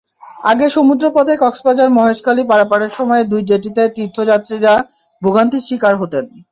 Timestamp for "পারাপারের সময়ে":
2.51-3.23